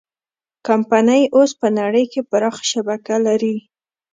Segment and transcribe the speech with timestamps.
[0.67, 3.55] کمپنۍ اوس په نړۍ کې پراخه شبکه لري.